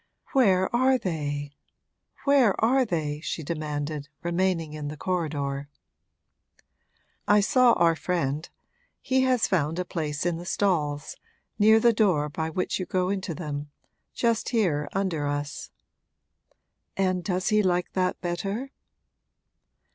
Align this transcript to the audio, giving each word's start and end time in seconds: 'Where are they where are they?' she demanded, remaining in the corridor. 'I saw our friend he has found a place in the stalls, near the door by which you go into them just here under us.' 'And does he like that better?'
'Where 0.33 0.75
are 0.75 0.97
they 0.97 1.51
where 2.23 2.59
are 2.59 2.85
they?' 2.85 3.19
she 3.19 3.43
demanded, 3.43 4.09
remaining 4.23 4.73
in 4.73 4.87
the 4.87 4.97
corridor. 4.97 5.69
'I 7.27 7.39
saw 7.41 7.73
our 7.73 7.95
friend 7.95 8.49
he 8.99 9.21
has 9.25 9.47
found 9.47 9.77
a 9.77 9.85
place 9.85 10.25
in 10.25 10.37
the 10.37 10.45
stalls, 10.47 11.17
near 11.59 11.79
the 11.79 11.93
door 11.93 12.29
by 12.29 12.49
which 12.49 12.79
you 12.79 12.87
go 12.87 13.09
into 13.09 13.35
them 13.35 13.69
just 14.11 14.49
here 14.49 14.89
under 14.91 15.27
us.' 15.27 15.69
'And 16.97 17.23
does 17.23 17.49
he 17.49 17.61
like 17.61 17.93
that 17.93 18.19
better?' 18.21 18.71